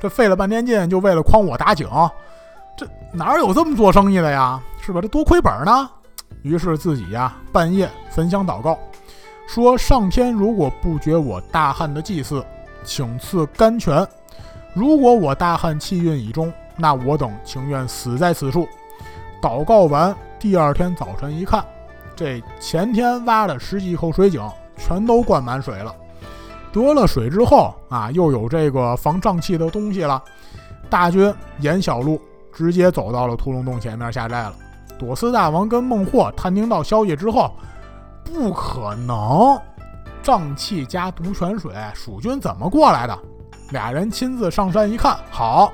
[0.00, 1.86] 这费了半天劲，就为了诓我打井，
[2.76, 4.60] 这哪有这么做生意的呀？
[4.80, 5.00] 是吧？
[5.00, 5.90] 这多亏本呢。
[6.42, 8.78] 于是自己呀，半夜焚香祷告，
[9.48, 12.44] 说：上天如果不绝我大汉的祭祀，
[12.84, 14.06] 请赐甘泉；
[14.78, 18.68] 如果我大汉气运已终，那我等情愿死在此处。
[19.42, 21.64] 祷告完，第二天早晨一看，
[22.14, 24.40] 这前天挖的十几口水井
[24.76, 25.92] 全都灌满水了。
[26.72, 30.22] 得了水之后啊，又有这个防瘴气的东西了。
[30.88, 32.20] 大军沿小路
[32.52, 34.54] 直接走到了屠龙洞前面下寨了。
[34.96, 37.52] 朵思大王跟孟获探听到消息之后，
[38.22, 39.60] 不可能，
[40.22, 43.18] 瘴气加毒泉水，蜀军怎么过来的？
[43.70, 45.72] 俩人亲自上山一看，好，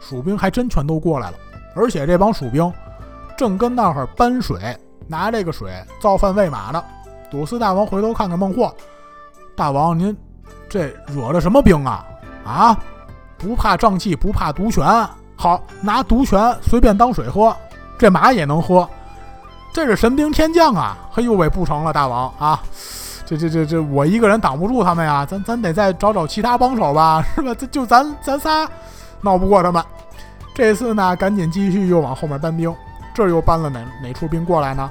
[0.00, 1.36] 蜀兵还真全都过来了。
[1.74, 2.72] 而且这帮蜀兵
[3.36, 6.82] 正跟那儿搬水，拿这个水造饭喂马呢。
[7.30, 8.74] 朵思大王回头看看孟获，
[9.56, 10.16] 大王您。
[10.68, 12.04] 这惹了什么兵啊？
[12.44, 12.78] 啊，
[13.38, 14.84] 不怕瘴气，不怕毒泉，
[15.36, 17.56] 好拿毒泉随便当水喝，
[17.98, 18.88] 这马也能喝，
[19.72, 20.96] 这是神兵天降啊！
[21.10, 22.62] 嘿呦喂，不成了，大王啊，
[23.28, 27.54] 这这这这我一个人挡不住他们呀，咱咱得再找找其他帮手吧， 是吧？
[27.54, 28.66] 这就咱咱仨
[29.20, 29.84] 闹不过他们，
[30.54, 32.74] 这次呢，赶紧继续又往后面搬兵，
[33.12, 34.90] 这又搬了哪哪处兵过来呢？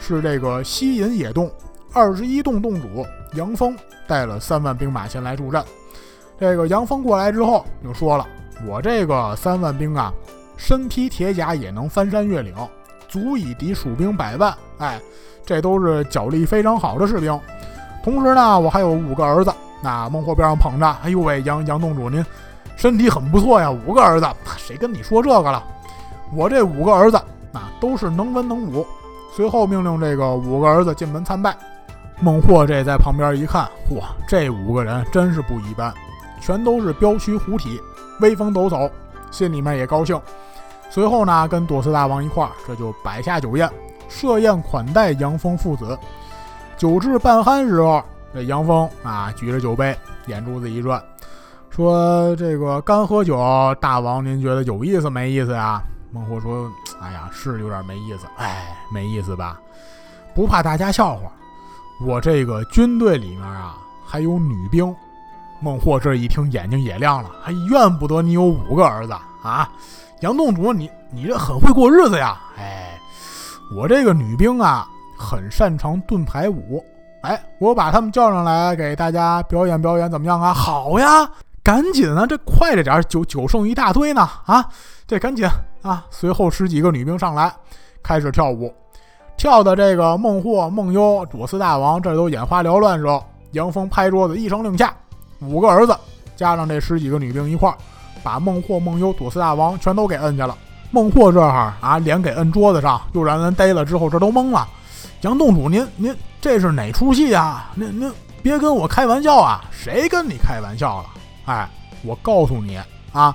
[0.00, 1.50] 是这个西引野洞
[1.92, 3.04] 二十一洞洞主。
[3.34, 5.62] 杨峰带了三万兵马前来助战。
[6.40, 8.24] 这个杨峰过来之后，就说了
[8.66, 10.10] ：“我这个三万兵啊，
[10.56, 12.54] 身披铁甲也能翻山越岭，
[13.08, 14.54] 足以敌蜀兵百万。
[14.78, 15.00] 哎，
[15.44, 17.38] 这都是脚力非常好的士兵。
[18.04, 19.50] 同时呢，我还有五个儿子。
[19.80, 22.24] 那孟获边上捧着，哎呦喂，杨杨洞主您
[22.76, 24.26] 身体很不错呀，五个儿子，
[24.58, 25.64] 谁跟你说这个了？
[26.34, 27.16] 我这五个儿子
[27.52, 28.86] 啊，都是能文能武。
[29.34, 31.56] 随后命令这个五个儿子进门参拜。”
[32.20, 35.92] 孟获这在旁边一看，嚯，这五个人真是不一般，
[36.40, 37.80] 全都是彪躯虎体，
[38.20, 38.88] 威风抖擞，
[39.30, 40.20] 心里面也高兴。
[40.90, 43.68] 随后呢，跟朵思大王一块儿，这就摆下酒宴，
[44.08, 45.98] 设宴款待杨峰父子。
[46.76, 51.02] 酒至半酣时候，这杨峰啊，举着酒杯，眼珠子一转，
[51.70, 53.38] 说：“这个干喝酒，
[53.80, 56.70] 大王您觉得有意思没意思呀？”孟获说
[57.00, 59.60] ：“哎呀，是有点没意思，哎，没意思吧？
[60.34, 61.30] 不怕大家笑话。”
[62.04, 64.94] 我这个军队里面啊，还有女兵。
[65.60, 69.12] 孟获这一听，眼睛也亮了，还怨不得你有五个儿子
[69.42, 69.70] 啊！
[70.20, 72.38] 杨洞主，你你这很会过日子呀！
[72.58, 72.98] 哎，
[73.74, 74.86] 我这个女兵啊，
[75.16, 76.84] 很擅长盾牌舞。
[77.22, 80.52] 哎，我把他们叫上来给大家表演表演，怎么样啊？
[80.52, 81.26] 好呀，
[81.62, 84.68] 赶紧啊，这快着点，酒酒剩一大堆呢啊！
[85.06, 85.48] 这赶紧
[85.82, 86.04] 啊！
[86.10, 87.50] 随后十几个女兵上来，
[88.02, 88.70] 开始跳舞。
[89.36, 94.94] 跳的这个孟获、孟优、左思大王，这都眼花缭乱时候，杨峰拍桌子一声令下，
[95.40, 95.96] 五个儿子
[96.36, 97.76] 加上这十几个女兵一块儿，
[98.22, 100.54] 把孟获、孟优左四大王全都给摁下了。
[100.90, 104.68] 孟获这哈啊，脸给摁桌子上，又让人逮了之后，这都懵了。
[105.24, 107.70] 杨洞主，您您这是哪出戏啊？
[107.74, 108.12] 您您
[108.42, 109.64] 别跟我开玩笑啊！
[109.70, 111.08] 谁跟你开玩笑了？
[111.46, 111.66] 哎，
[112.02, 112.78] 我告诉你
[113.10, 113.34] 啊，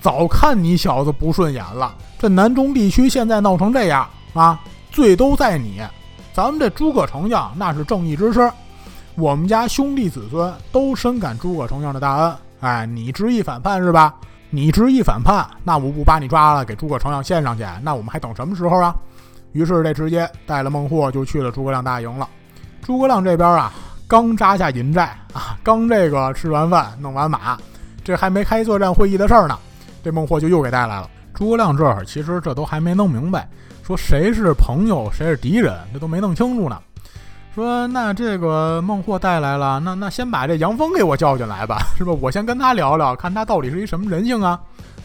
[0.00, 1.92] 早看你小子不顺眼了。
[2.16, 4.60] 这南中地区现在闹成这样啊，
[4.92, 5.82] 罪都在你。
[6.32, 8.48] 咱们这诸葛丞相那是正义之师，
[9.16, 12.36] 我们家兄弟子孙都深感诸葛丞相的大恩。
[12.60, 14.14] 哎，你执意反叛是吧？
[14.48, 18.94] 你执意反叛，那我不把你抓了，给诸葛丞相献上去，那我们还等什么时候啊？
[19.52, 22.28] 于是这直接带了孟获就去了诸葛亮大营了。
[22.82, 23.72] 诸葛亮这边啊，
[24.08, 27.58] 刚扎下营寨啊，刚这个吃完饭弄完马，
[28.02, 29.58] 这还没开作战会议的事儿呢，
[30.02, 31.08] 这孟获就又给带来了。
[31.34, 33.48] 诸葛亮这儿其实这都还没弄明白。
[33.82, 36.78] 说谁是朋友，谁是敌人，这都没弄清楚呢。
[37.54, 42.12] 说那这个孟获带来了，那那先把这杨峰给我叫进来吧，是吧？
[42.20, 44.60] 我先跟他聊聊，看他到底是一什么人性啊？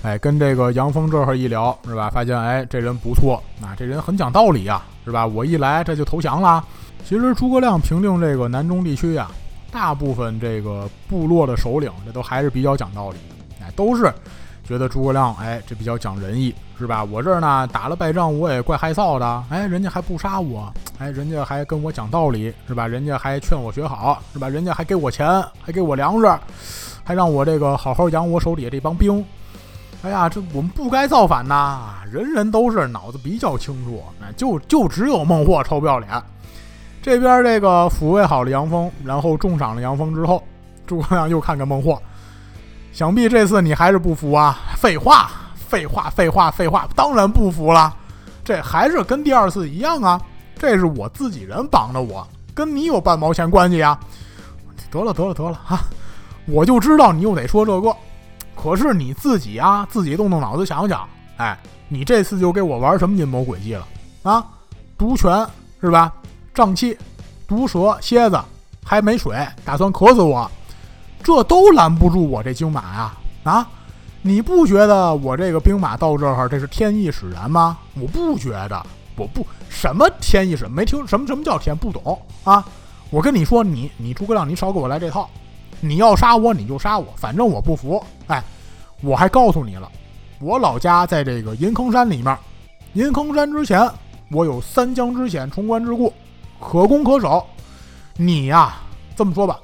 [0.06, 2.12] 哎，跟这个杨峰这会儿一聊，是吧？
[2.12, 5.26] 发现哎，这人不错，啊，这人很讲道理啊，是吧？
[5.26, 6.64] 我一来这就投降了。
[7.03, 9.32] 其实诸葛亮平定这个南中地区啊，
[9.72, 14.14] 大部分这个部落的首领，这都还是比较讲道理的，哎，都是。
[14.64, 17.03] 觉得诸葛亮，哎，这比较讲仁义，是吧？
[17.03, 22.88] 我这儿呢打了败仗，我也怪害臊的，哎，人家还不杀我，哎，人家还跟我讲道理，是吧？
[22.88, 24.47] 人家还劝我学好，是吧？
[24.47, 26.39] 人家还给我钱，还给我粮食，
[27.03, 29.24] 还让我这个好好养我手底下这帮兵。
[30.06, 31.95] 哎呀，这我们不该造反呐！
[32.12, 36.12] 人人都是脑子比较清楚，哎，就就只有孟获臭不要脸。
[37.01, 40.43] 这边这个抚慰好了杨峰，然后重赏了杨峰之后，
[40.86, 41.99] 诸葛亮又看看孟获。
[42.93, 44.60] 想必这次你还是不服啊？
[44.78, 47.91] 废话，废话，废话，废话，当然不服了。
[48.43, 50.22] 这还是跟第二次一样啊！
[50.56, 53.99] 这是我自己人绑的我，跟你有半毛钱关系呀？
[54.91, 55.82] 得了，得了，得了啊！
[56.45, 57.95] 我就知道你又得说这个。
[58.56, 63.88] 可是你自己啊，自己动动脑子想想，哎，你这次就给我玩什么阴谋诡计了
[64.24, 64.45] 啊？
[64.97, 65.45] 毒泉
[65.82, 66.12] 是吧？
[66.53, 66.97] 瘴气、
[67.47, 68.39] 毒蛇、蝎子，
[68.84, 70.49] 还没水，打算渴死我。
[71.22, 73.14] 这都拦不住我这军马呀！
[73.43, 73.68] 啊，
[74.22, 77.78] 你不觉得我这个兵马到这儿，这是天意使然吗？
[77.95, 78.86] 我不觉得，
[79.16, 82.66] 我不什么天意使，没听什么什么叫天，不懂啊！
[83.10, 85.30] 我跟你说，你你诸葛亮，你少给我来这套！
[85.88, 88.04] 你要杀我，你就杀我，反正我不服！
[88.28, 88.44] 哎，
[89.02, 89.90] 我还告诉你了，
[90.40, 92.38] 我老家在这个银坑山里面，
[92.94, 93.90] 银坑山之前，
[94.32, 96.12] 我有三江之险，冲关之固，
[96.60, 97.46] 可攻可守。
[98.18, 98.76] 你呀，
[99.16, 99.60] 这么说吧。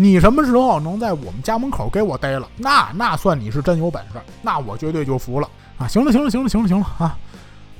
[0.00, 2.48] 你什么时候能在我们家门口给我逮了？
[2.56, 5.88] 那那算你是真有本事，那我绝对就服了啊！
[5.88, 7.18] 行了行了行了行了行了啊！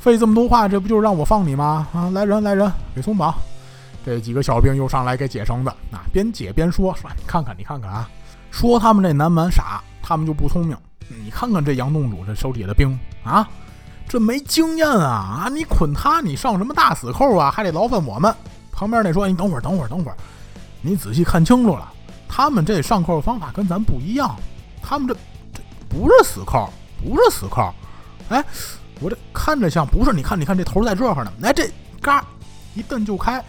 [0.01, 1.86] 费这么多话，这不就是让我放你吗？
[1.93, 2.11] 啊！
[2.11, 3.32] 来人来人，给松绑！
[4.09, 8.09] 这几个小兵又上来给解绳子啊，边解边说说，你看看你看看啊，
[8.50, 10.74] 说他们这南蛮傻，他们就不聪明。
[11.22, 13.46] 你看看这杨洞主这手底下的兵啊，
[14.09, 15.48] 这没经验啊啊！
[15.52, 17.50] 你捆他，你上什么大死扣啊？
[17.50, 18.34] 还得劳烦我们。
[18.72, 20.16] 旁边那说，你等会儿等会儿等会儿，
[20.80, 21.92] 你仔细看清楚了。
[22.26, 24.34] 他们这上扣方法跟咱不一样，
[24.82, 25.14] 他们这
[25.52, 26.70] 这不是死扣，
[27.02, 27.70] 不是死扣。
[28.30, 28.42] 哎，
[29.00, 30.12] 我这看着像不是？
[30.12, 31.32] 你看，你看这头在这儿呢。
[31.42, 32.24] 哎，这嘎
[32.74, 33.44] 一蹬就开。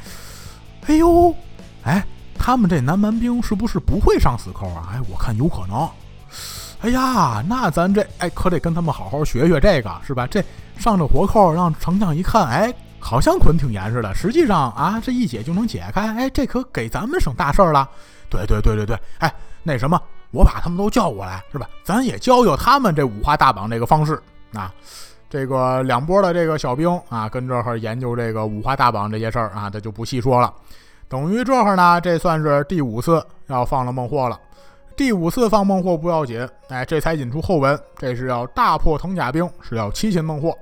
[0.88, 1.36] 哎呦，
[1.84, 2.04] 哎，
[2.36, 4.90] 他们这南蛮兵是不是不会上死扣啊？
[4.94, 5.88] 哎，我看有可能。
[6.82, 10.26] 哎呀，那咱这哎可得跟他们好好学学这个，是吧？
[10.28, 10.44] 这
[10.78, 16.14] 上着活扣，让丞相一看，哎，好像捆挺严实的，实际上啊，这一解就能解开。
[16.16, 17.88] 哎，这可给咱们省大事了。
[18.30, 20.02] 对对对对对，哎，那什么，
[20.32, 21.68] 我把他们都叫过来，是吧？
[21.84, 24.22] 咱也教教他们这五花大绑这个方式
[24.54, 24.74] 啊。
[25.30, 30.52] 这个两波的这个小兵啊，跟这儿研究这个五花大绑这些事儿啊，他就不细说了。
[31.08, 34.40] 等于这儿呢，这算是第五次要放了孟获了。
[34.98, 40.54] 第五次放孟获不要紧，哎，这才引出后文，这是要大破藤甲兵，是要七擒孟获。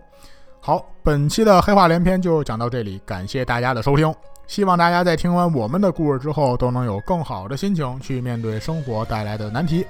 [0.59, 4.13] 好，本期的黑话连篇就讲到这里，感谢大家的收听。
[4.47, 9.85] 希望大家在听完我们的故事之后，都能有更好的心情去面对生活带来的难题。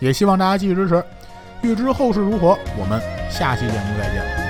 [0.00, 1.02] 也希望大家继续支持。
[1.62, 3.00] 欲知后事如何，我们
[3.30, 4.47] 下期节目再见。